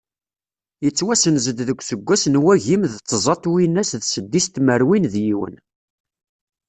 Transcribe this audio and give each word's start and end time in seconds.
Yettwasenz-d 0.83 1.59
deg 1.67 1.79
useggas 1.81 2.23
n 2.27 2.35
wagim 2.43 2.83
d 2.91 2.93
tẓa 3.09 3.35
twinas 3.43 3.89
d 4.01 4.03
seddis 4.11 4.45
tmerwin 4.47 5.05
d 5.13 5.15
yiwen. 5.25 5.55